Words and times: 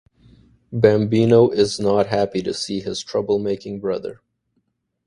Bambino 0.73 1.51
is 1.51 1.79
not 1.79 2.07
happy 2.07 2.41
to 2.41 2.55
see 2.55 2.79
his 2.79 3.03
trouble-making 3.03 3.79
brother. 3.79 4.19